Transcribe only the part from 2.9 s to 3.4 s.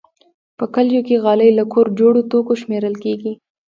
کېږي.